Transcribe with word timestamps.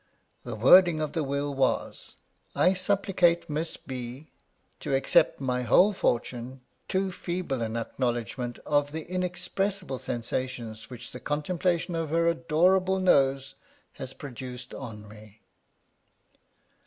The 0.43 0.55
wording 0.55 0.99
of 0.99 1.13
the 1.13 1.23
will 1.23 1.53
was: 1.53 2.15
I 2.55 2.73
supplicate 2.73 3.47
Miss 3.47 3.77
B: 3.77 4.31
to 4.79 4.95
accept 4.95 5.39
my 5.39 5.61
whole 5.61 5.93
fortune, 5.93 6.61
too 6.87 7.11
feeble 7.11 7.61
an 7.61 7.77
acknowledgment 7.77 8.57
of 8.65 8.93
the 8.93 9.05
inexpressible 9.07 9.99
sensations 9.99 10.89
which 10.89 11.11
the 11.11 11.19
contemplation 11.19 11.93
of 11.93 12.09
her 12.09 12.25
adorable 12.25 12.99
nose 12.99 13.53
has 13.97 14.13
produced 14.15 14.73
on 14.73 15.07
me. 15.07 15.43